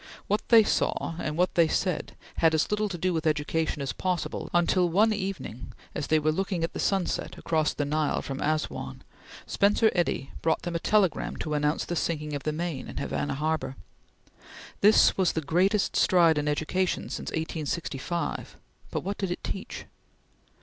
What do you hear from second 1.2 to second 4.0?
what they said had as little to do with education as